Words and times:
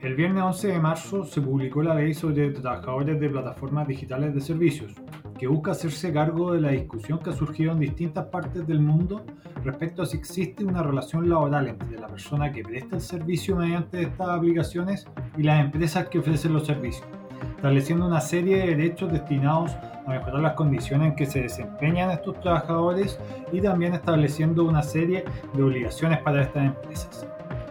El 0.00 0.14
viernes 0.14 0.42
11 0.42 0.68
de 0.68 0.78
marzo 0.78 1.24
se 1.24 1.40
publicó 1.40 1.82
la 1.82 1.94
ley 1.94 2.12
sobre 2.12 2.50
trabajadores 2.50 3.18
de 3.18 3.30
plataformas 3.30 3.88
digitales 3.88 4.34
de 4.34 4.42
servicios, 4.42 4.92
que 5.38 5.46
busca 5.46 5.70
hacerse 5.70 6.12
cargo 6.12 6.52
de 6.52 6.60
la 6.60 6.70
discusión 6.72 7.18
que 7.18 7.30
ha 7.30 7.32
surgido 7.32 7.72
en 7.72 7.80
distintas 7.80 8.26
partes 8.26 8.66
del 8.66 8.80
mundo 8.80 9.24
respecto 9.64 10.02
a 10.02 10.06
si 10.06 10.18
existe 10.18 10.64
una 10.64 10.82
relación 10.82 11.30
laboral 11.30 11.68
entre 11.68 11.98
la 11.98 12.08
persona 12.08 12.52
que 12.52 12.62
presta 12.62 12.96
el 12.96 13.00
servicio 13.00 13.56
mediante 13.56 14.02
estas 14.02 14.28
aplicaciones 14.28 15.06
y 15.38 15.42
las 15.42 15.64
empresas 15.64 16.08
que 16.08 16.18
ofrecen 16.18 16.52
los 16.52 16.66
servicios, 16.66 17.08
estableciendo 17.56 18.06
una 18.06 18.20
serie 18.20 18.58
de 18.58 18.76
derechos 18.76 19.10
destinados 19.10 19.74
a 20.06 20.10
mejorar 20.10 20.40
las 20.40 20.52
condiciones 20.52 21.08
en 21.08 21.16
que 21.16 21.24
se 21.24 21.40
desempeñan 21.40 22.10
estos 22.10 22.38
trabajadores 22.40 23.18
y 23.50 23.62
también 23.62 23.94
estableciendo 23.94 24.64
una 24.64 24.82
serie 24.82 25.24
de 25.54 25.62
obligaciones 25.62 26.18
para 26.18 26.42
estas 26.42 26.66
empresas. 26.66 27.26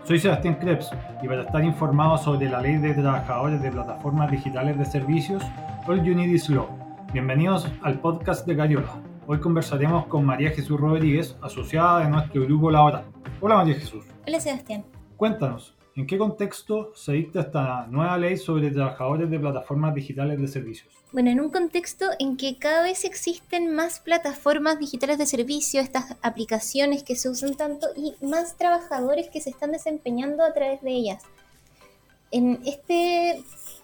Soy 0.05 0.19
Sebastián 0.19 0.59
Krebs 0.61 0.91
y 1.23 1.27
para 1.27 1.41
estar 1.41 1.63
informado 1.63 2.15
sobre 2.19 2.47
la 2.47 2.61
ley 2.61 2.77
de 2.77 2.93
trabajadores 2.93 3.59
de 3.63 3.71
plataformas 3.71 4.29
digitales 4.29 4.77
de 4.77 4.85
servicios, 4.85 5.41
All 5.87 6.03
You 6.03 6.13
Need 6.13 6.29
is 6.29 6.47
Law. 6.47 6.67
Bienvenidos 7.11 7.67
al 7.81 7.99
podcast 7.99 8.45
de 8.45 8.53
Gariola. 8.53 9.01
Hoy 9.25 9.39
conversaremos 9.39 10.05
con 10.05 10.23
María 10.23 10.51
Jesús 10.51 10.79
Rodríguez, 10.79 11.35
asociada 11.41 12.01
de 12.01 12.09
nuestro 12.09 12.43
grupo 12.43 12.69
laboral. 12.69 13.05
Hola 13.41 13.55
María 13.55 13.73
Jesús. 13.73 14.05
Hola 14.27 14.39
Sebastián. 14.39 14.85
Cuéntanos, 15.17 15.75
¿en 15.95 16.05
qué 16.05 16.17
contexto 16.17 16.91
se 16.95 17.13
dicta 17.13 17.41
esta 17.41 17.87
nueva 17.87 18.17
ley 18.17 18.37
sobre 18.37 18.69
trabajadores 18.69 19.29
de 19.29 19.39
plataformas 19.39 19.95
digitales 19.95 20.39
de 20.39 20.47
servicios? 20.47 20.93
Bueno, 21.11 21.29
en 21.29 21.39
un 21.39 21.49
contexto 21.49 22.07
en 22.19 22.35
que 22.35 22.57
cada 22.57 22.83
vez 22.83 23.05
existen 23.05 23.73
más 23.73 23.99
plataformas 24.01 24.77
digitales 24.77 25.17
de 25.17 25.25
servicio, 25.25 25.79
estas 25.79 26.15
aplicaciones 26.21 27.03
que 27.03 27.15
se 27.15 27.29
usan 27.29 27.55
tanto 27.55 27.87
y 27.95 28.13
más 28.25 28.57
trabajadores 28.57 29.29
que 29.29 29.39
se 29.39 29.49
están 29.49 29.71
desempeñando 29.71 30.43
a 30.43 30.53
través 30.53 30.81
de 30.81 30.91
ellas. 30.91 31.23
En 32.31 32.59
este 32.65 33.41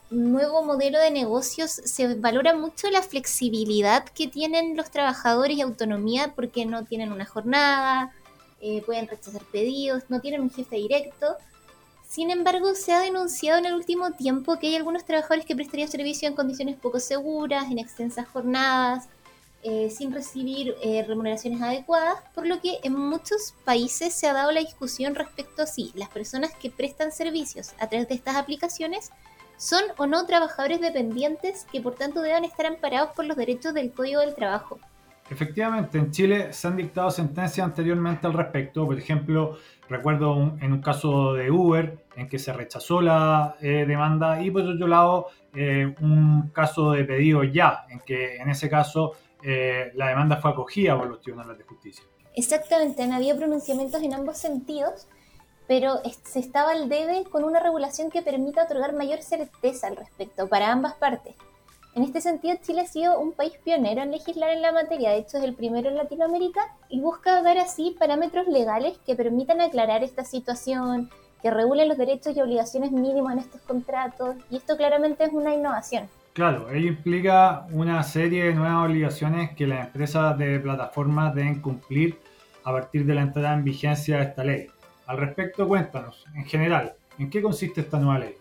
nuevo 0.09 0.65
modelo 0.65 0.99
de 0.99 1.12
negocios 1.12 1.71
se 1.71 2.15
valora 2.15 2.54
mucho 2.54 2.89
la 2.89 3.01
flexibilidad 3.01 4.04
que 4.04 4.27
tienen 4.27 4.76
los 4.76 4.91
trabajadores 4.91 5.55
y 5.55 5.62
autonomía 5.62 6.34
porque 6.35 6.65
no 6.65 6.84
tienen 6.84 7.13
una 7.13 7.26
jornada, 7.26 8.12
eh, 8.59 8.84
pueden 8.85 9.07
rechazar 9.07 9.43
pedidos, 9.45 10.04
no 10.09 10.20
tienen 10.20 10.41
un 10.41 10.51
jefe 10.51 10.76
directo 10.76 11.37
sin 12.12 12.29
embargo, 12.29 12.76
se 12.76 12.91
ha 12.91 12.99
denunciado 12.99 13.57
en 13.57 13.67
el 13.67 13.73
último 13.73 14.12
tiempo 14.12 14.59
que 14.59 14.67
hay 14.67 14.76
algunos 14.76 15.05
trabajadores 15.05 15.45
que 15.45 15.55
prestarían 15.55 15.87
servicio 15.87 16.27
en 16.27 16.35
condiciones 16.35 16.76
poco 16.76 16.99
seguras, 16.99 17.71
en 17.71 17.79
extensas 17.79 18.27
jornadas, 18.27 19.07
eh, 19.63 19.90
sin 19.90 20.12
recibir 20.12 20.76
eh, 20.84 21.05
remuneraciones 21.07 21.62
adecuadas, 21.62 22.21
por 22.35 22.45
lo 22.45 22.59
que 22.59 22.79
en 22.84 22.95
muchos 22.95 23.54
países 23.63 24.13
se 24.13 24.27
ha 24.27 24.34
dado 24.34 24.51
la 24.51 24.59
discusión 24.59 25.15
respecto 25.15 25.63
a 25.63 25.67
si 25.67 25.93
las 25.95 26.09
personas 26.09 26.51
que 26.54 26.70
prestan 26.70 27.13
servicios 27.13 27.70
a 27.79 27.87
través 27.87 28.09
de 28.09 28.15
estas 28.15 28.35
aplicaciones 28.35 29.12
son 29.55 29.82
o 29.95 30.05
no 30.05 30.26
trabajadores 30.26 30.82
dependientes 30.82 31.65
que 31.71 31.79
por 31.79 31.95
tanto 31.95 32.21
deban 32.21 32.43
estar 32.43 32.65
amparados 32.65 33.12
por 33.15 33.23
los 33.23 33.37
derechos 33.37 33.73
del 33.73 33.93
Código 33.93 34.20
del 34.20 34.35
Trabajo. 34.35 34.82
Efectivamente, 35.32 35.98
en 35.98 36.12
Chile 36.12 36.51
se 36.51 36.68
han 36.68 36.76
dictado 36.76 37.10
sentencias 37.10 37.65
anteriormente 37.65 38.27
al 38.27 38.34
respecto. 38.34 38.85
Por 38.85 38.98
ejemplo, 38.98 39.57
recuerdo 39.88 40.57
en 40.60 40.73
un 40.73 40.82
caso 40.82 41.34
de 41.35 41.49
Uber 41.49 42.04
en 42.18 42.27
que 42.27 42.38
se 42.38 42.51
rechazó 42.51 42.99
la 42.99 43.55
eh, 43.62 43.85
demanda 43.88 44.43
y 44.43 44.51
por 44.51 44.63
otro 44.63 44.88
lado 44.88 45.27
eh, 45.54 45.96
un 46.01 46.49
caso 46.54 46.91
de 46.91 47.05
pedido 47.05 47.46
ya, 47.46 47.85
en 47.90 48.01
que 48.01 48.35
en 48.35 48.49
ese 48.49 48.70
caso 48.70 49.13
eh, 49.41 49.93
la 49.96 50.10
demanda 50.10 50.35
fue 50.35 50.51
acogida 50.51 50.98
por 50.98 51.07
los 51.07 51.21
tribunales 51.21 51.57
de 51.57 51.63
justicia. 51.63 52.04
Exactamente, 52.35 53.01
han 53.01 53.13
habido 53.13 53.38
pronunciamientos 53.38 54.04
en 54.04 54.13
ambos 54.13 54.38
sentidos, 54.38 55.07
pero 55.66 56.01
se 56.26 56.40
estaba 56.40 56.71
al 56.71 56.90
debe 56.90 57.23
con 57.23 57.45
una 57.45 57.62
regulación 57.62 58.12
que 58.12 58.21
permita 58.21 58.66
otorgar 58.66 58.93
mayor 58.93 59.21
certeza 59.21 59.88
al 59.88 59.95
respecto 59.95 60.49
para 60.49 60.73
ambas 60.73 60.95
partes. 60.95 61.35
En 61.93 62.03
este 62.03 62.21
sentido, 62.21 62.55
Chile 62.61 62.81
ha 62.81 62.85
sido 62.85 63.20
un 63.20 63.34
país 63.34 63.51
pionero 63.65 64.01
en 64.01 64.11
legislar 64.11 64.51
en 64.51 64.61
la 64.61 64.71
materia, 64.71 65.09
de 65.09 65.17
hecho 65.17 65.38
es 65.38 65.43
el 65.43 65.55
primero 65.55 65.89
en 65.89 65.97
Latinoamérica, 65.97 66.61
y 66.88 67.01
busca 67.01 67.41
dar 67.43 67.57
así 67.57 67.97
parámetros 67.99 68.47
legales 68.47 68.97
que 69.05 69.16
permitan 69.16 69.59
aclarar 69.59 70.01
esta 70.01 70.23
situación, 70.23 71.09
que 71.41 71.51
regulen 71.51 71.89
los 71.89 71.97
derechos 71.97 72.38
y 72.38 72.39
obligaciones 72.39 72.93
mínimos 72.93 73.33
en 73.33 73.39
estos 73.39 73.59
contratos, 73.61 74.38
y 74.49 74.55
esto 74.55 74.77
claramente 74.77 75.25
es 75.25 75.33
una 75.33 75.53
innovación. 75.53 76.07
Claro, 76.31 76.69
ello 76.71 76.88
implica 76.88 77.66
una 77.73 78.01
serie 78.03 78.45
de 78.45 78.53
nuevas 78.53 78.89
obligaciones 78.89 79.53
que 79.53 79.67
las 79.67 79.87
empresas 79.87 80.37
de 80.37 80.61
plataformas 80.61 81.35
deben 81.35 81.61
cumplir 81.61 82.17
a 82.63 82.71
partir 82.71 83.05
de 83.05 83.16
la 83.16 83.23
entrada 83.23 83.53
en 83.53 83.66
vigencia 83.66 84.16
de 84.16 84.23
esta 84.23 84.45
ley. 84.45 84.67
Al 85.07 85.17
respecto, 85.17 85.67
cuéntanos, 85.67 86.25
en 86.35 86.45
general, 86.45 86.93
¿en 87.19 87.29
qué 87.29 87.41
consiste 87.41 87.81
esta 87.81 87.99
nueva 87.99 88.19
ley? 88.19 88.35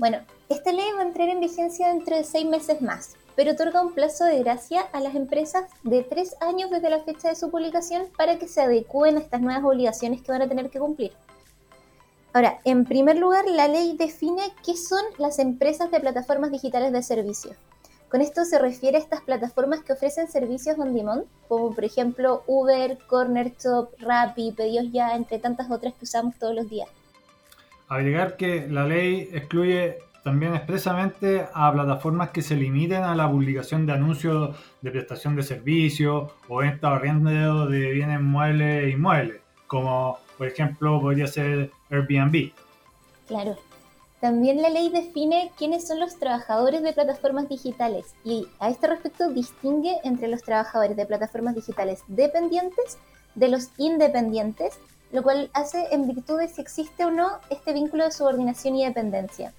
Bueno, 0.00 0.16
esta 0.48 0.72
ley 0.72 0.86
va 0.96 1.02
a 1.02 1.06
entrar 1.06 1.28
en 1.28 1.40
vigencia 1.40 1.88
dentro 1.88 2.16
de 2.16 2.24
seis 2.24 2.46
meses 2.46 2.80
más, 2.80 3.16
pero 3.36 3.52
otorga 3.52 3.82
un 3.82 3.92
plazo 3.92 4.24
de 4.24 4.38
gracia 4.38 4.80
a 4.94 5.00
las 5.00 5.14
empresas 5.14 5.64
de 5.82 6.02
tres 6.02 6.36
años 6.40 6.70
desde 6.70 6.88
la 6.88 7.00
fecha 7.00 7.28
de 7.28 7.36
su 7.36 7.50
publicación 7.50 8.04
para 8.16 8.38
que 8.38 8.48
se 8.48 8.62
adecúen 8.62 9.18
a 9.18 9.20
estas 9.20 9.42
nuevas 9.42 9.62
obligaciones 9.62 10.22
que 10.22 10.32
van 10.32 10.40
a 10.40 10.48
tener 10.48 10.70
que 10.70 10.78
cumplir. 10.78 11.12
Ahora, 12.32 12.60
en 12.64 12.86
primer 12.86 13.18
lugar, 13.18 13.44
la 13.46 13.68
ley 13.68 13.94
define 13.94 14.40
qué 14.64 14.74
son 14.74 15.02
las 15.18 15.38
empresas 15.38 15.90
de 15.90 16.00
plataformas 16.00 16.50
digitales 16.50 16.92
de 16.92 17.02
servicio. 17.02 17.52
Con 18.08 18.22
esto 18.22 18.46
se 18.46 18.58
refiere 18.58 18.96
a 18.96 19.00
estas 19.00 19.20
plataformas 19.20 19.84
que 19.84 19.92
ofrecen 19.92 20.30
servicios 20.30 20.78
on 20.78 20.94
demand, 20.94 21.26
como 21.46 21.74
por 21.74 21.84
ejemplo 21.84 22.42
Uber, 22.46 22.96
Corner 23.06 23.52
Shop, 23.58 23.90
Rappi, 23.98 24.52
Pedidos 24.52 24.90
Ya, 24.92 25.14
entre 25.14 25.38
tantas 25.38 25.70
otras 25.70 25.92
que 25.92 26.06
usamos 26.06 26.38
todos 26.38 26.54
los 26.54 26.70
días 26.70 26.88
agregar 27.90 28.36
que 28.36 28.66
la 28.68 28.86
ley 28.86 29.28
excluye 29.32 29.98
también 30.22 30.54
expresamente 30.54 31.46
a 31.52 31.72
plataformas 31.72 32.30
que 32.30 32.40
se 32.40 32.54
limiten 32.54 33.02
a 33.02 33.14
la 33.14 33.30
publicación 33.30 33.84
de 33.84 33.92
anuncios 33.92 34.56
de 34.80 34.90
prestación 34.90 35.34
de 35.34 35.42
servicios 35.42 36.30
o 36.48 36.56
venta 36.58 36.92
o 36.92 37.66
de 37.66 37.90
bienes 37.90 38.20
muebles 38.20 38.84
e 38.84 38.90
inmuebles, 38.90 39.40
como 39.66 40.18
por 40.38 40.46
ejemplo 40.46 41.00
podría 41.00 41.26
ser 41.26 41.70
Airbnb. 41.90 42.52
Claro. 43.26 43.56
También 44.20 44.60
la 44.60 44.68
ley 44.68 44.90
define 44.90 45.50
quiénes 45.56 45.88
son 45.88 45.98
los 45.98 46.18
trabajadores 46.18 46.82
de 46.82 46.92
plataformas 46.92 47.48
digitales 47.48 48.14
y 48.22 48.46
a 48.58 48.68
este 48.68 48.86
respecto 48.86 49.30
distingue 49.30 49.96
entre 50.04 50.28
los 50.28 50.42
trabajadores 50.42 50.96
de 50.96 51.06
plataformas 51.06 51.54
digitales 51.54 52.04
dependientes 52.06 52.98
de 53.34 53.48
los 53.48 53.70
independientes 53.78 54.78
lo 55.12 55.22
cual 55.22 55.50
hace 55.54 55.88
en 55.92 56.06
virtud 56.06 56.38
de 56.38 56.48
si 56.48 56.60
existe 56.60 57.04
o 57.04 57.10
no 57.10 57.38
este 57.50 57.72
vínculo 57.72 58.04
de 58.04 58.12
subordinación 58.12 58.76
y 58.76 58.84
dependencia. 58.84 59.52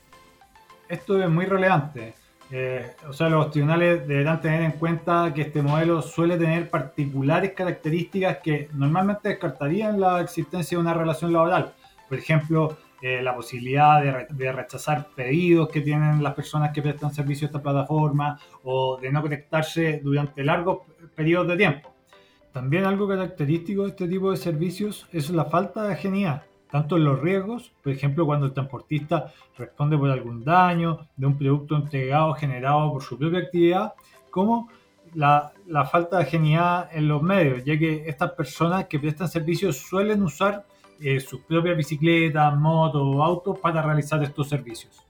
Esto 0.88 1.22
es 1.22 1.29
muy 1.29 1.45
relevante. 1.45 2.13
Eh, 2.51 2.95
o 3.07 3.13
sea, 3.13 3.29
los 3.29 3.50
tribunales 3.50 4.06
deberán 4.06 4.41
tener 4.41 4.61
en 4.61 4.73
cuenta 4.73 5.34
que 5.34 5.44
este 5.44 5.61
modelo 5.61 6.01
suele 6.01 6.38
tener 6.38 6.69
particulares 6.69 7.53
características 7.53 8.40
que 8.44 8.69
normalmente 8.73 9.29
descartarían 9.29 10.00
la 10.00 10.19
existencia 10.19 10.78
de 10.78 10.81
una 10.81 10.94
relación 10.94 11.31
laboral. 11.31 11.73
Por 12.09 12.17
ejemplo, 12.17 12.78
eh, 13.01 13.22
la 13.22 13.34
posibilidad 13.34 14.01
de, 14.01 14.28
de, 14.29 14.51
rechazar 14.51 15.07
pedidos 15.16 15.69
que 15.69 15.79
tienen 15.79 16.22
las 16.22 16.34
personas 16.34 16.72
que 16.73 16.81
prestan 16.81 17.13
servicio 17.13 17.45
a 17.45 17.47
esta 17.47 17.61
plataforma 17.61 18.38
o 18.63 18.97
de 18.97 19.11
no 19.11 19.22
conectarse 19.22 20.01
durante 20.03 20.44
largos 20.44 20.79
periodos 21.16 21.47
de 21.47 21.57
tiempo. 21.57 21.94
También 22.51 22.85
algo 22.85 23.07
característico 23.07 23.84
de 23.84 23.89
este 23.89 24.07
tipo 24.07 24.31
de 24.31 24.38
servicios 24.38 25.07
es 25.12 25.29
la 25.29 25.45
falta 25.45 25.84
de 25.84 25.94
ajenidad, 25.94 26.44
tanto 26.69 26.97
en 26.97 27.06
los 27.06 27.19
riesgos, 27.19 27.72
por 27.81 27.94
ejemplo 27.94 28.25
cuando 28.25 28.47
el 28.47 28.53
transportista 28.53 29.31
responde 29.57 29.97
por 29.97 30.09
algún 30.09 30.44
daño 30.44 31.07
de 31.16 31.28
un 31.28 31.38
producto 31.38 31.75
entregado 31.75 32.34
generado 32.34 32.91
por 32.91 33.03
su 33.03 33.17
propia 33.17 33.40
actividad, 33.40 33.94
como 34.29 34.69
la, 35.13 35.53
falta 35.90 36.17
de 36.17 36.23
ajenidad 36.23 36.90
en 36.94 37.07
los 37.07 37.22
medios, 37.22 37.63
ya 37.63 37.78
que 37.78 38.03
estas 38.07 38.31
personas 38.31 38.85
que 38.88 39.00
prestan 39.00 39.29
servicios 39.29 39.78
suelen 39.78 40.22
usar 40.23 40.66
eh, 41.00 41.19
sus 41.19 41.41
propias 41.41 41.78
bicicletas, 41.78 42.56
motos 42.57 43.01
o 43.03 43.23
autos 43.23 43.59
para 43.59 43.81
realizar 43.81 44.22
estos 44.23 44.49
servicios. 44.49 45.05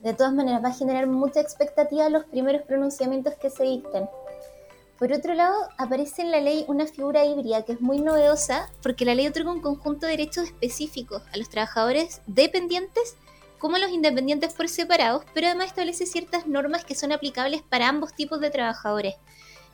De 0.00 0.14
todas 0.14 0.32
maneras, 0.32 0.64
va 0.64 0.68
a 0.68 0.74
generar 0.74 1.06
mucha 1.06 1.40
expectativa 1.40 2.08
los 2.08 2.24
primeros 2.24 2.62
pronunciamientos 2.62 3.34
que 3.34 3.50
se 3.50 3.64
dicten. 3.64 4.08
Por 5.00 5.14
otro 5.14 5.32
lado, 5.32 5.54
aparece 5.78 6.20
en 6.20 6.30
la 6.30 6.42
ley 6.42 6.66
una 6.68 6.84
figura 6.84 7.24
híbrida 7.24 7.64
que 7.64 7.72
es 7.72 7.80
muy 7.80 8.02
novedosa 8.02 8.68
porque 8.82 9.06
la 9.06 9.14
ley 9.14 9.28
otorga 9.28 9.50
un 9.50 9.62
conjunto 9.62 10.04
de 10.04 10.12
derechos 10.12 10.44
específicos 10.44 11.22
a 11.32 11.38
los 11.38 11.48
trabajadores 11.48 12.20
dependientes 12.26 13.16
como 13.58 13.76
a 13.76 13.78
los 13.78 13.92
independientes 13.92 14.52
por 14.52 14.68
separados, 14.68 15.24
pero 15.32 15.46
además 15.46 15.68
establece 15.68 16.04
ciertas 16.04 16.46
normas 16.46 16.84
que 16.84 16.94
son 16.94 17.12
aplicables 17.12 17.62
para 17.62 17.88
ambos 17.88 18.12
tipos 18.12 18.40
de 18.40 18.50
trabajadores. 18.50 19.14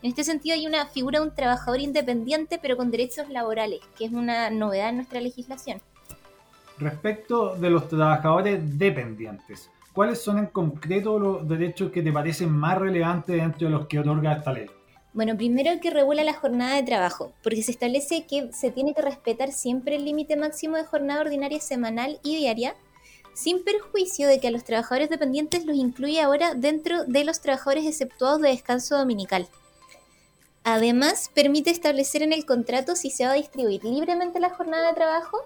En 0.00 0.11
este 0.11 0.23
sentido 0.23 0.55
hay 0.55 0.64
una 0.64 0.87
figura 0.87 1.19
de 1.19 1.26
un 1.26 1.34
trabajador 1.34 1.81
independiente 1.81 2.61
pero 2.62 2.76
con 2.76 2.93
derechos 2.93 3.29
laborales, 3.29 3.81
que 3.99 4.05
es 4.05 4.12
una 4.12 4.49
novedad 4.50 4.90
en 4.90 4.96
nuestra 4.99 5.20
legislación. 5.20 5.81
Respecto 6.79 7.56
de 7.56 7.70
los 7.70 7.88
trabajadores 7.88 8.79
dependientes, 8.79 9.70
¿cuáles 9.93 10.22
son 10.22 10.38
en 10.38 10.46
concreto 10.46 11.19
los 11.19 11.49
derechos 11.49 11.90
que 11.90 12.02
te 12.02 12.12
parecen 12.12 12.52
más 12.52 12.79
relevantes 12.79 13.34
dentro 13.34 13.67
de 13.67 13.75
los 13.75 13.88
que 13.88 13.99
otorga 13.99 14.34
esta 14.34 14.52
ley? 14.52 14.69
Bueno, 15.16 15.34
primero 15.34 15.70
que 15.80 15.88
regula 15.88 16.24
la 16.24 16.34
jornada 16.34 16.76
de 16.76 16.82
trabajo, 16.82 17.32
porque 17.42 17.62
se 17.62 17.70
establece 17.70 18.26
que 18.26 18.52
se 18.52 18.70
tiene 18.70 18.92
que 18.92 19.00
respetar 19.00 19.50
siempre 19.50 19.96
el 19.96 20.04
límite 20.04 20.36
máximo 20.36 20.76
de 20.76 20.84
jornada 20.84 21.22
ordinaria 21.22 21.58
semanal 21.58 22.20
y 22.22 22.36
diaria. 22.36 22.76
sin 23.32 23.64
perjuicio 23.64 24.28
de 24.28 24.40
que 24.40 24.48
a 24.48 24.50
los 24.50 24.64
trabajadores 24.64 25.08
dependientes 25.08 25.64
los 25.64 25.76
incluye 25.76 26.20
ahora 26.20 26.54
dentro 26.54 27.04
de 27.04 27.24
los 27.24 27.40
trabajadores 27.40 27.86
exceptuados 27.86 28.42
de 28.42 28.50
descanso 28.50 28.96
dominical. 28.98 29.48
Además, 30.64 31.30
permite 31.34 31.70
establecer 31.70 32.22
en 32.22 32.34
el 32.34 32.44
contrato 32.44 32.94
si 32.94 33.10
se 33.10 33.24
va 33.24 33.32
a 33.32 33.36
distribuir 33.36 33.84
libremente 33.84 34.38
la 34.38 34.50
jornada 34.50 34.88
de 34.88 34.94
trabajo 34.94 35.38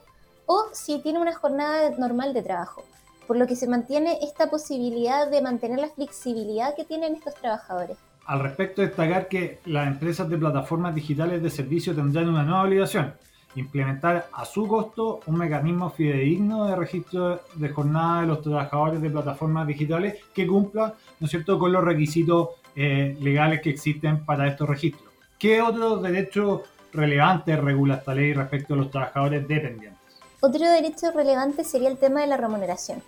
o 0.47 0.67
si 0.73 0.99
tiene 0.99 1.21
una 1.21 1.35
jornada 1.35 1.91
normal 1.91 2.33
de 2.35 2.43
trabajo, 2.43 2.85
por 3.29 3.37
lo 3.37 3.47
que 3.47 3.57
se 3.57 3.69
mantiene 3.69 4.19
esta 4.23 4.51
posibilidad 4.51 5.29
de 5.29 5.43
mantener 5.43 5.79
la 5.79 5.91
flexibilidad 5.91 6.75
que 6.75 6.85
tienen 6.85 7.15
estos 7.15 7.35
trabajadores. 7.37 7.99
Al 8.31 8.39
respecto, 8.39 8.81
destacar 8.81 9.27
que 9.27 9.59
las 9.65 9.89
empresas 9.89 10.31
de 10.31 10.39
plataformas 10.39 10.95
digitales 10.95 11.43
de 11.43 11.51
servicio 11.51 11.97
tendrán 11.97 12.29
una 12.29 12.45
nueva 12.45 12.63
obligación, 12.63 13.13
implementar 13.57 14.29
a 14.33 14.45
su 14.45 14.69
costo 14.69 15.19
un 15.27 15.37
mecanismo 15.37 15.91
fidedigno 15.91 16.67
de 16.67 16.77
registro 16.77 17.41
de 17.57 17.69
jornada 17.71 18.21
de 18.21 18.29
los 18.29 18.41
trabajadores 18.41 19.03
de 19.03 19.11
plataformas 19.11 19.67
digitales 19.67 20.15
que 20.33 20.47
cumpla 20.47 20.95
¿no 21.19 21.25
es 21.25 21.31
cierto? 21.33 21.59
con 21.59 21.73
los 21.73 21.83
requisitos 21.83 22.51
eh, 22.77 23.17
legales 23.21 23.63
que 23.63 23.71
existen 23.71 24.25
para 24.25 24.47
estos 24.47 24.69
registros. 24.69 25.11
¿Qué 25.37 25.61
otros 25.61 26.01
derechos 26.01 26.61
relevantes 26.93 27.59
regula 27.59 27.97
esta 27.97 28.15
ley 28.15 28.33
respecto 28.33 28.75
a 28.75 28.77
los 28.77 28.93
trabajadores 28.93 29.49
dependientes? 29.49 29.99
Otro 30.39 30.71
derecho 30.71 31.11
relevante 31.11 31.65
sería 31.65 31.89
el 31.89 31.99
tema 31.99 32.21
de 32.21 32.29
la 32.29 32.37
remuneración. 32.37 33.03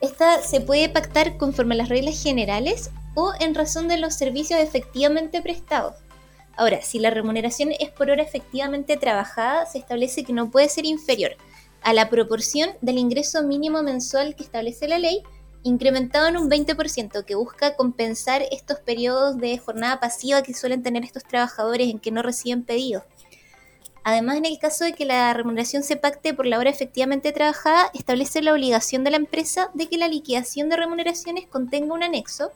Esta 0.00 0.40
se 0.40 0.60
puede 0.60 0.88
pactar 0.88 1.36
conforme 1.36 1.74
a 1.74 1.78
las 1.78 1.88
reglas 1.88 2.22
generales 2.22 2.92
o 3.14 3.32
en 3.40 3.54
razón 3.54 3.88
de 3.88 3.98
los 3.98 4.14
servicios 4.14 4.60
efectivamente 4.60 5.42
prestados. 5.42 5.96
Ahora, 6.56 6.82
si 6.82 6.98
la 6.98 7.10
remuneración 7.10 7.72
es 7.78 7.90
por 7.90 8.10
hora 8.10 8.22
efectivamente 8.22 8.96
trabajada, 8.96 9.66
se 9.66 9.78
establece 9.78 10.24
que 10.24 10.32
no 10.32 10.50
puede 10.50 10.68
ser 10.68 10.84
inferior 10.84 11.36
a 11.82 11.92
la 11.92 12.08
proporción 12.08 12.70
del 12.80 12.98
ingreso 12.98 13.42
mínimo 13.42 13.82
mensual 13.82 14.36
que 14.36 14.44
establece 14.44 14.86
la 14.86 14.98
ley, 14.98 15.22
incrementado 15.62 16.28
en 16.28 16.36
un 16.36 16.50
20%, 16.50 17.24
que 17.24 17.34
busca 17.34 17.74
compensar 17.76 18.42
estos 18.50 18.80
periodos 18.80 19.38
de 19.38 19.58
jornada 19.58 20.00
pasiva 20.00 20.42
que 20.42 20.54
suelen 20.54 20.82
tener 20.82 21.04
estos 21.04 21.24
trabajadores 21.24 21.88
en 21.88 21.98
que 21.98 22.10
no 22.10 22.22
reciben 22.22 22.64
pedidos. 22.64 23.04
Además, 24.04 24.36
en 24.36 24.46
el 24.46 24.58
caso 24.58 24.84
de 24.84 24.94
que 24.94 25.04
la 25.04 25.32
remuneración 25.32 25.84
se 25.84 25.96
pacte 25.96 26.34
por 26.34 26.46
la 26.46 26.58
hora 26.58 26.70
efectivamente 26.70 27.30
trabajada, 27.30 27.88
establece 27.94 28.42
la 28.42 28.52
obligación 28.52 29.04
de 29.04 29.12
la 29.12 29.16
empresa 29.16 29.70
de 29.74 29.88
que 29.88 29.96
la 29.96 30.08
liquidación 30.08 30.68
de 30.68 30.76
remuneraciones 30.76 31.46
contenga 31.46 31.94
un 31.94 32.02
anexo 32.02 32.50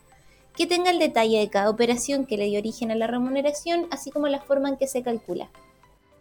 que 0.57 0.67
tenga 0.67 0.91
el 0.91 0.99
detalle 0.99 1.39
de 1.39 1.49
cada 1.49 1.71
operación 1.71 2.27
que 2.27 2.37
le 2.37 2.47
dio 2.47 2.59
origen 2.59 2.91
a 2.91 2.95
la 2.95 3.07
remuneración, 3.07 3.87
así 3.91 4.11
como 4.11 4.27
la 4.29 4.41
forma 4.41 4.69
en 4.69 4.77
que 4.77 4.87
se 4.87 5.03
calcula. 5.03 5.49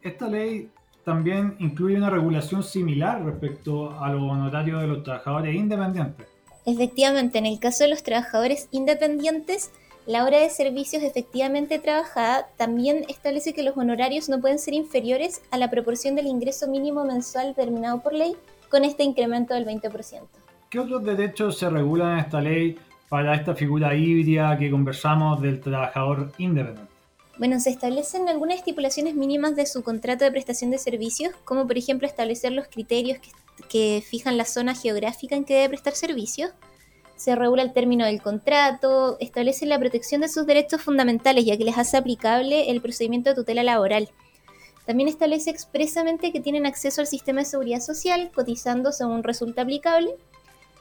Esta 0.01 0.27
ley 0.27 0.69
también 1.03 1.55
incluye 1.59 1.95
una 1.95 2.09
regulación 2.09 2.63
similar 2.63 3.23
respecto 3.23 3.91
a 3.99 4.09
los 4.11 4.21
honorarios 4.21 4.81
de 4.81 4.87
los 4.87 5.03
trabajadores 5.03 5.55
independientes. 5.55 6.27
Efectivamente, 6.65 7.37
en 7.37 7.45
el 7.45 7.59
caso 7.59 7.83
de 7.83 7.91
los 7.91 8.03
trabajadores 8.03 8.67
independientes, 8.71 9.71
la 10.07 10.23
hora 10.23 10.39
de 10.39 10.49
servicios 10.49 11.03
efectivamente 11.03 11.79
trabajada 11.79 12.47
también 12.57 13.05
establece 13.07 13.53
que 13.53 13.63
los 13.63 13.77
honorarios 13.77 14.29
no 14.29 14.41
pueden 14.41 14.59
ser 14.59 14.73
inferiores 14.73 15.41
a 15.51 15.57
la 15.57 15.69
proporción 15.69 16.15
del 16.15 16.27
ingreso 16.27 16.67
mínimo 16.67 17.05
mensual 17.05 17.55
determinado 17.55 18.01
por 18.01 18.13
ley 18.13 18.35
con 18.69 18.83
este 18.83 19.03
incremento 19.03 19.53
del 19.53 19.65
20%. 19.65 20.21
¿Qué 20.69 20.79
otros 20.79 21.03
derechos 21.03 21.57
se 21.57 21.69
regulan 21.69 22.13
en 22.13 22.19
esta 22.19 22.41
ley 22.41 22.77
para 23.09 23.35
esta 23.35 23.55
figura 23.55 23.95
híbrida 23.95 24.57
que 24.57 24.71
conversamos 24.71 25.41
del 25.41 25.59
trabajador 25.61 26.31
independiente? 26.37 26.93
Bueno, 27.37 27.59
se 27.59 27.69
establecen 27.69 28.29
algunas 28.29 28.57
estipulaciones 28.57 29.13
mínimas 29.13 29.55
de 29.55 29.65
su 29.65 29.83
contrato 29.83 30.23
de 30.23 30.31
prestación 30.31 30.71
de 30.71 30.77
servicios, 30.77 31.33
como 31.43 31.67
por 31.67 31.77
ejemplo 31.77 32.07
establecer 32.07 32.53
los 32.53 32.67
criterios 32.67 33.19
que, 33.19 33.29
que 33.67 34.03
fijan 34.07 34.37
la 34.37 34.45
zona 34.45 34.73
geográfica 34.73 35.35
en 35.35 35.43
que 35.43 35.55
debe 35.55 35.69
prestar 35.69 35.93
servicios. 35.93 36.51
Se 37.17 37.35
regula 37.35 37.61
el 37.61 37.73
término 37.73 38.05
del 38.05 38.21
contrato, 38.21 39.17
establece 39.19 39.65
la 39.65 39.79
protección 39.79 40.21
de 40.21 40.29
sus 40.29 40.45
derechos 40.45 40.81
fundamentales, 40.81 41.45
ya 41.45 41.57
que 41.57 41.65
les 41.65 41.77
hace 41.77 41.97
aplicable 41.97 42.71
el 42.71 42.81
procedimiento 42.81 43.29
de 43.29 43.35
tutela 43.35 43.63
laboral. 43.63 44.09
También 44.85 45.09
establece 45.09 45.49
expresamente 45.49 46.31
que 46.31 46.39
tienen 46.39 46.65
acceso 46.65 47.01
al 47.01 47.07
sistema 47.07 47.39
de 47.39 47.45
seguridad 47.45 47.79
social, 47.79 48.31
cotizando 48.33 48.91
según 48.91 49.23
resulta 49.23 49.63
aplicable, 49.63 50.15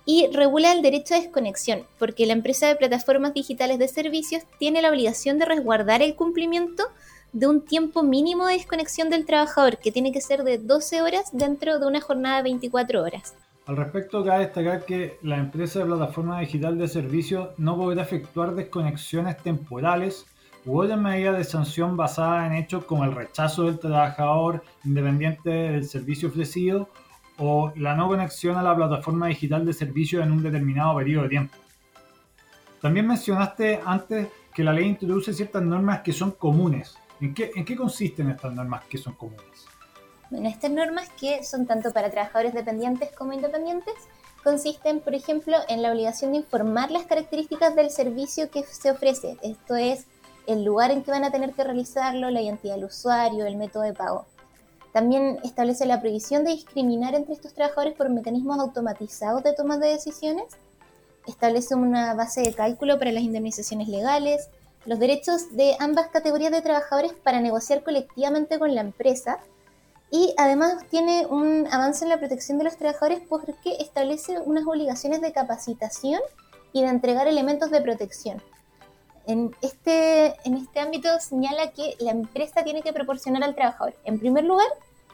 y 0.06 0.28
regula 0.32 0.72
el 0.72 0.82
derecho 0.82 1.14
a 1.14 1.20
desconexión, 1.20 1.82
porque 1.98 2.26
la 2.26 2.32
empresa 2.34 2.68
de 2.68 2.76
plataformas 2.76 3.34
digitales 3.34 3.78
de 3.78 3.88
servicios 3.88 4.42
tiene 4.58 4.82
la 4.82 4.90
obligación 4.90 5.38
de 5.38 5.46
resguardar 5.46 6.02
el 6.02 6.14
cumplimiento 6.14 6.84
de 7.32 7.48
un 7.48 7.62
tiempo 7.62 8.02
mínimo 8.02 8.46
de 8.46 8.54
desconexión 8.54 9.10
del 9.10 9.26
trabajador, 9.26 9.78
que 9.78 9.92
tiene 9.92 10.12
que 10.12 10.20
ser 10.20 10.44
de 10.44 10.58
12 10.58 11.02
horas 11.02 11.30
dentro 11.32 11.78
de 11.78 11.86
una 11.86 12.00
jornada 12.00 12.36
de 12.38 12.44
24 12.44 13.02
horas. 13.02 13.34
Al 13.66 13.76
respecto, 13.76 14.22
cabe 14.24 14.44
destacar 14.44 14.84
que 14.84 15.18
la 15.22 15.38
empresa 15.38 15.78
de 15.78 15.86
plataforma 15.86 16.38
digital 16.40 16.76
de 16.78 16.86
servicios 16.86 17.48
no 17.56 17.76
podrá 17.76 18.02
efectuar 18.02 18.54
desconexiones 18.54 19.38
temporales 19.38 20.26
u 20.66 20.80
otras 20.80 20.98
medidas 20.98 21.36
de 21.38 21.44
sanción 21.44 21.96
basadas 21.96 22.46
en 22.46 22.56
hechos 22.56 22.84
como 22.84 23.04
el 23.04 23.14
rechazo 23.14 23.64
del 23.64 23.78
trabajador 23.78 24.62
independiente 24.84 25.50
del 25.50 25.84
servicio 25.84 26.28
ofrecido 26.28 26.88
o 27.38 27.72
la 27.76 27.94
no 27.94 28.08
conexión 28.08 28.56
a 28.56 28.62
la 28.62 28.74
plataforma 28.74 29.26
digital 29.26 29.64
de 29.66 29.72
servicio 29.72 30.22
en 30.22 30.32
un 30.32 30.42
determinado 30.42 30.96
periodo 30.96 31.24
de 31.24 31.28
tiempo. 31.28 31.56
También 32.80 33.06
mencionaste 33.06 33.80
antes 33.84 34.28
que 34.54 34.62
la 34.62 34.72
ley 34.72 34.86
introduce 34.86 35.32
ciertas 35.32 35.62
normas 35.62 36.00
que 36.00 36.12
son 36.12 36.32
comunes. 36.32 36.96
¿En 37.20 37.34
qué, 37.34 37.50
¿En 37.54 37.64
qué 37.64 37.76
consisten 37.76 38.30
estas 38.30 38.52
normas 38.54 38.84
que 38.84 38.98
son 38.98 39.14
comunes? 39.14 39.66
Bueno, 40.30 40.48
estas 40.48 40.70
normas 40.70 41.08
que 41.18 41.42
son 41.44 41.66
tanto 41.66 41.92
para 41.92 42.10
trabajadores 42.10 42.54
dependientes 42.54 43.10
como 43.12 43.32
independientes 43.32 43.94
consisten, 44.42 45.00
por 45.00 45.14
ejemplo, 45.14 45.56
en 45.68 45.82
la 45.82 45.90
obligación 45.90 46.32
de 46.32 46.38
informar 46.38 46.90
las 46.90 47.04
características 47.04 47.74
del 47.74 47.90
servicio 47.90 48.50
que 48.50 48.62
se 48.62 48.90
ofrece. 48.90 49.38
Esto 49.42 49.74
es 49.74 50.06
el 50.46 50.64
lugar 50.64 50.90
en 50.90 51.02
que 51.02 51.10
van 51.10 51.24
a 51.24 51.30
tener 51.30 51.52
que 51.54 51.64
realizarlo, 51.64 52.30
la 52.30 52.42
identidad 52.42 52.74
del 52.74 52.84
usuario, 52.84 53.46
el 53.46 53.56
método 53.56 53.84
de 53.84 53.94
pago. 53.94 54.26
También 54.94 55.40
establece 55.42 55.86
la 55.86 56.00
prohibición 56.00 56.44
de 56.44 56.52
discriminar 56.52 57.16
entre 57.16 57.34
estos 57.34 57.52
trabajadores 57.52 57.94
por 57.94 58.10
mecanismos 58.10 58.60
automatizados 58.60 59.42
de 59.42 59.52
toma 59.52 59.76
de 59.76 59.88
decisiones. 59.88 60.44
Establece 61.26 61.74
una 61.74 62.14
base 62.14 62.42
de 62.42 62.54
cálculo 62.54 62.96
para 62.96 63.10
las 63.10 63.24
indemnizaciones 63.24 63.88
legales, 63.88 64.50
los 64.86 65.00
derechos 65.00 65.56
de 65.56 65.74
ambas 65.80 66.10
categorías 66.10 66.52
de 66.52 66.62
trabajadores 66.62 67.12
para 67.12 67.40
negociar 67.40 67.82
colectivamente 67.82 68.60
con 68.60 68.72
la 68.72 68.82
empresa 68.82 69.40
y 70.12 70.32
además 70.38 70.86
tiene 70.90 71.26
un 71.26 71.66
avance 71.72 72.04
en 72.04 72.10
la 72.10 72.18
protección 72.18 72.58
de 72.58 72.64
los 72.64 72.76
trabajadores 72.76 73.20
porque 73.28 73.78
establece 73.80 74.38
unas 74.38 74.64
obligaciones 74.64 75.20
de 75.20 75.32
capacitación 75.32 76.20
y 76.72 76.82
de 76.82 76.88
entregar 76.88 77.26
elementos 77.26 77.72
de 77.72 77.80
protección. 77.80 78.40
En 79.26 79.54
este, 79.62 80.34
en 80.44 80.56
este 80.56 80.80
ámbito 80.80 81.08
señala 81.18 81.70
que 81.70 81.94
la 81.98 82.10
empresa 82.10 82.62
tiene 82.62 82.82
que 82.82 82.92
proporcionar 82.92 83.42
al 83.42 83.54
trabajador, 83.54 83.94
en 84.04 84.18
primer 84.18 84.44
lugar, 84.44 84.66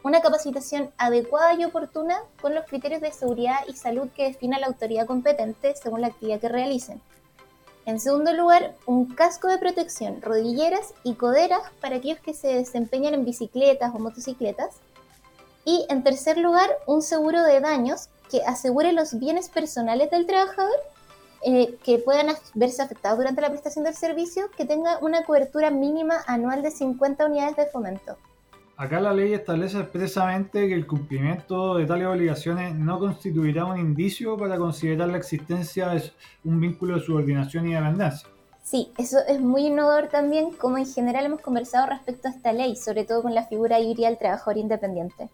una 0.03 0.21
capacitación 0.21 0.91
adecuada 0.97 1.55
y 1.55 1.65
oportuna 1.65 2.23
con 2.41 2.55
los 2.55 2.65
criterios 2.65 3.01
de 3.03 3.13
seguridad 3.13 3.59
y 3.69 3.75
salud 3.75 4.09
que 4.17 4.25
defina 4.25 4.59
la 4.59 4.67
autoridad 4.67 5.07
competente 5.07 5.75
según 5.77 6.01
la 6.01 6.09
actividad 6.09 6.41
que 6.41 6.49
realicen. 6.49 7.01
En 7.87 8.01
segundo 8.01 8.33
lugar, 8.33 8.75
un 8.87 9.15
casco 9.15 9.49
de 9.49 9.59
protección, 9.59 10.21
rodilleras 10.23 10.93
y 11.03 11.15
coderas 11.15 11.63
para 11.81 11.97
aquellos 11.97 12.21
que 12.21 12.35
se 12.35 12.49
desempeñan 12.49 13.15
en 13.15 13.25
bicicletas 13.25 13.95
o 13.95 13.99
motocicletas. 13.99 14.77
Y 15.65 15.87
en 15.89 16.03
tercer 16.03 16.39
lugar, 16.39 16.71
un 16.87 17.03
seguro 17.03 17.43
de 17.43 17.61
daños 17.61 18.09
que 18.31 18.43
asegure 18.43 18.93
los 18.93 19.19
bienes 19.19 19.49
personales 19.49 20.11
del 20.11 20.27
trabajador 20.27 20.77
eh, 21.43 21.77
que 21.83 21.99
puedan 21.99 22.29
verse 22.55 22.83
afectados 22.83 23.19
durante 23.19 23.41
la 23.41 23.51
prestación 23.51 23.85
del 23.85 23.95
servicio, 23.95 24.51
que 24.57 24.65
tenga 24.65 24.99
una 25.01 25.25
cobertura 25.25 25.71
mínima 25.71 26.17
anual 26.27 26.63
de 26.63 26.71
50 26.71 27.27
unidades 27.27 27.57
de 27.57 27.67
fomento. 27.67 28.17
Acá 28.77 28.99
la 28.99 29.13
ley 29.13 29.35
establece 29.35 29.79
expresamente 29.79 30.67
que 30.67 30.75
el 30.75 30.87
cumplimiento 30.87 31.77
de 31.77 31.85
tales 31.85 32.07
obligaciones 32.07 32.75
no 32.75 32.99
constituirá 32.99 33.67
un 33.67 33.79
indicio 33.79 34.39
para 34.39 34.57
considerar 34.57 35.09
la 35.09 35.19
existencia 35.19 35.91
de 35.91 36.11
un 36.45 36.61
vínculo 36.61 36.95
de 36.95 37.03
subordinación 37.03 37.69
y 37.69 37.75
dependencia. 37.75 38.29
Sí, 38.63 38.91
eso 38.97 39.19
es 39.29 39.41
muy 39.41 39.67
innovador 39.67 40.09
también, 40.09 40.53
como 40.53 40.79
en 40.79 40.87
general 40.87 41.27
hemos 41.27 41.41
conversado 41.41 41.89
respecto 41.89 42.29
a 42.29 42.31
esta 42.31 42.53
ley, 42.53 42.77
sobre 42.77 43.05
todo 43.05 43.23
con 43.23 43.35
la 43.35 43.47
figura 43.47 43.81
híbrida 43.81 44.09
del 44.09 44.19
trabajador 44.19 44.57
independiente. 44.57 45.29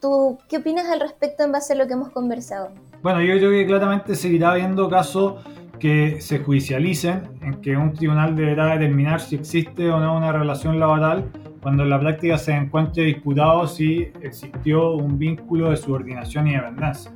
¿Tú 0.00 0.38
qué 0.48 0.58
opinas 0.58 0.86
al 0.88 1.00
respecto 1.00 1.42
en 1.42 1.50
base 1.50 1.72
a 1.72 1.76
lo 1.76 1.86
que 1.88 1.94
hemos 1.94 2.10
conversado? 2.10 2.70
Bueno, 3.02 3.20
yo 3.20 3.36
creo 3.36 3.50
que 3.50 3.66
claramente 3.66 4.14
seguirá 4.14 4.52
habiendo 4.52 4.88
casos 4.88 5.44
que 5.80 6.20
se 6.20 6.38
judicialicen, 6.38 7.22
en 7.42 7.60
que 7.60 7.76
un 7.76 7.92
tribunal 7.92 8.36
deberá 8.36 8.66
determinar 8.66 9.20
si 9.20 9.36
existe 9.36 9.90
o 9.90 9.98
no 9.98 10.16
una 10.16 10.30
relación 10.30 10.78
laboral, 10.78 11.30
cuando 11.60 11.82
en 11.82 11.90
la 11.90 11.98
práctica 11.98 12.38
se 12.38 12.52
encuentre 12.52 13.04
disputado 13.04 13.66
si 13.66 14.12
existió 14.22 14.92
un 14.92 15.18
vínculo 15.18 15.70
de 15.70 15.76
subordinación 15.76 16.46
y 16.46 16.54
dependencia. 16.54 17.10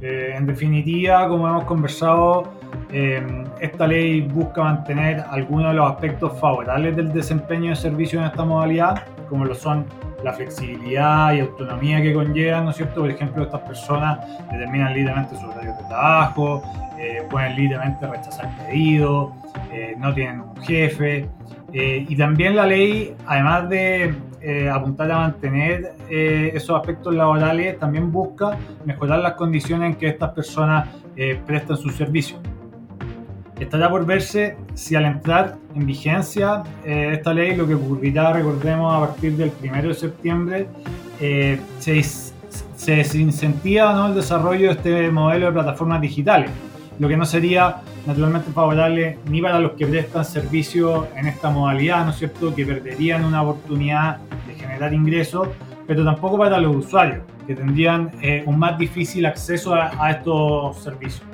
Eh, 0.00 0.34
en 0.36 0.46
definitiva, 0.46 1.28
como 1.28 1.46
hemos 1.48 1.64
conversado, 1.64 2.54
eh, 2.90 3.22
esta 3.60 3.86
ley 3.86 4.22
busca 4.22 4.62
mantener 4.62 5.24
algunos 5.28 5.68
de 5.68 5.74
los 5.74 5.90
aspectos 5.90 6.38
favorables 6.38 6.96
del 6.96 7.12
desempeño 7.12 7.70
de 7.70 7.76
servicio 7.76 8.18
en 8.18 8.26
esta 8.26 8.44
modalidad, 8.44 9.02
como 9.34 9.46
lo 9.46 9.54
son 9.56 9.84
la 10.22 10.32
flexibilidad 10.32 11.34
y 11.34 11.40
autonomía 11.40 12.00
que 12.00 12.14
conllevan, 12.14 12.66
¿no 12.66 12.70
es 12.70 12.76
cierto? 12.76 13.00
Por 13.00 13.10
ejemplo, 13.10 13.42
estas 13.42 13.62
personas 13.62 14.20
determinan 14.48 14.94
libremente 14.94 15.34
su 15.34 15.44
horario 15.44 15.72
de 15.72 15.88
trabajo, 15.88 16.62
eh, 16.96 17.26
pueden 17.28 17.56
libremente 17.56 18.06
rechazar 18.06 18.48
pedidos, 18.58 19.32
eh, 19.72 19.96
no 19.98 20.14
tienen 20.14 20.42
un 20.42 20.56
jefe. 20.62 21.28
Eh, 21.72 22.06
y 22.08 22.14
también 22.14 22.54
la 22.54 22.64
ley, 22.64 23.16
además 23.26 23.68
de 23.68 24.14
apuntar 24.72 25.10
a 25.10 25.18
mantener 25.18 25.94
esos 26.08 26.78
aspectos 26.78 27.12
laborales, 27.12 27.76
también 27.80 28.12
busca 28.12 28.56
mejorar 28.84 29.18
las 29.18 29.32
condiciones 29.32 29.94
en 29.94 29.96
que 29.96 30.06
estas 30.06 30.30
personas 30.30 30.86
prestan 31.44 31.76
sus 31.76 31.96
servicios. 31.96 32.38
Estará 33.64 33.88
por 33.88 34.04
verse 34.04 34.58
si 34.74 34.94
al 34.94 35.06
entrar 35.06 35.56
en 35.74 35.86
vigencia 35.86 36.62
eh, 36.84 37.12
esta 37.14 37.32
ley, 37.32 37.56
lo 37.56 37.66
que 37.66 37.74
ocurrirá, 37.74 38.30
recordemos, 38.30 38.94
a 38.94 39.06
partir 39.06 39.38
del 39.38 39.50
1 39.62 39.88
de 39.88 39.94
septiembre, 39.94 40.66
eh, 41.18 41.58
se, 41.78 42.02
se 42.02 42.96
desincentiva 42.96 43.94
¿no? 43.94 44.08
el 44.08 44.14
desarrollo 44.14 44.66
de 44.66 44.72
este 44.74 45.10
modelo 45.10 45.46
de 45.46 45.52
plataformas 45.52 46.02
digitales, 46.02 46.50
lo 46.98 47.08
que 47.08 47.16
no 47.16 47.24
sería 47.24 47.76
naturalmente 48.06 48.52
favorable 48.52 49.18
ni 49.30 49.40
para 49.40 49.58
los 49.58 49.72
que 49.72 49.86
prestan 49.86 50.26
servicio 50.26 51.08
en 51.16 51.26
esta 51.26 51.48
modalidad, 51.48 52.04
¿no 52.04 52.10
es 52.10 52.18
cierto?, 52.18 52.54
que 52.54 52.66
perderían 52.66 53.24
una 53.24 53.42
oportunidad 53.42 54.18
de 54.46 54.54
generar 54.56 54.92
ingresos, 54.92 55.48
pero 55.86 56.04
tampoco 56.04 56.36
para 56.36 56.58
los 56.58 56.76
usuarios, 56.76 57.22
que 57.46 57.54
tendrían 57.54 58.10
eh, 58.20 58.42
un 58.44 58.58
más 58.58 58.76
difícil 58.76 59.24
acceso 59.24 59.74
a 59.74 60.10
estos 60.10 60.82
servicios. 60.82 61.24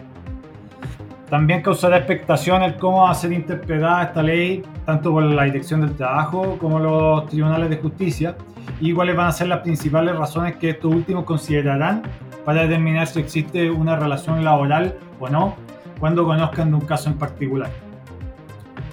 También 1.31 1.63
causará 1.63 1.97
expectación 1.99 2.65
el 2.65 2.75
cómo 2.75 3.05
va 3.05 3.13
a 3.13 3.15
ser 3.15 3.33
interpretada 3.33 4.03
esta 4.03 4.21
ley, 4.21 4.65
tanto 4.85 5.13
por 5.13 5.23
la 5.23 5.45
Dirección 5.45 5.81
del 5.81 5.95
Trabajo 5.95 6.59
como 6.59 6.81
los 6.81 7.29
tribunales 7.29 7.71
de 7.71 7.77
justicia, 7.77 8.37
y 8.81 8.93
cuáles 8.93 9.17
van 9.17 9.29
a 9.29 9.33
ser 9.33 9.47
las 9.47 9.61
principales 9.61 10.17
razones 10.17 10.57
que 10.57 10.71
estos 10.71 10.93
últimos 10.93 11.23
considerarán 11.25 12.03
para 12.45 12.63
determinar 12.63 13.07
si 13.07 13.21
existe 13.21 13.71
una 13.71 13.95
relación 13.95 14.45
laboral 14.45 14.97
o 15.21 15.29
no, 15.29 15.55
cuando 16.01 16.25
conozcan 16.25 16.71
de 16.71 16.77
un 16.79 16.81
caso 16.81 17.09
en 17.09 17.17
particular. 17.17 17.71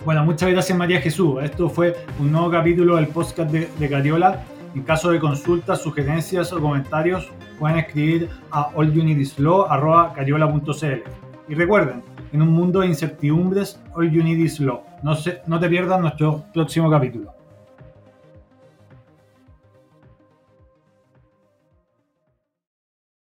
Bueno, 0.06 0.24
muchas 0.24 0.52
gracias 0.52 0.78
María 0.78 1.02
Jesús. 1.02 1.42
Esto 1.42 1.70
fue 1.70 1.96
un 2.20 2.32
nuevo 2.32 2.52
capítulo 2.52 2.98
del 2.98 3.08
podcast 3.08 3.50
de, 3.50 3.68
de 3.80 3.90
Cariola. 3.90 4.44
En 4.76 4.84
caso 4.84 5.10
de 5.10 5.20
consultas, 5.20 5.82
sugerencias 5.82 6.54
o 6.54 6.62
comentarios, 6.62 7.32
pueden 7.58 7.80
escribir 7.80 8.30
a 8.52 8.70
allunitislaw.cariola.cl. 8.78 11.02
Y 11.50 11.56
recuerden, 11.56 12.04
en 12.32 12.42
un 12.42 12.50
mundo 12.50 12.82
de 12.82 12.88
incertidumbres, 12.88 13.80
All 13.96 14.12
You 14.12 14.24
Need 14.24 14.38
Is 14.38 14.60
Love. 14.60 14.82
No, 15.04 15.16
se, 15.16 15.42
no 15.48 15.60
te 15.60 15.70
pierdas 15.70 16.02
nuestro 16.02 16.44
próximo 16.54 16.90
capítulo. 16.90 17.37